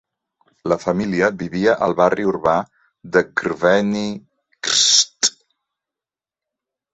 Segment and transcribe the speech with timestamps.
[0.71, 2.53] La família vivia al barri urbà
[3.17, 4.07] de Crveni
[4.69, 5.31] Krst.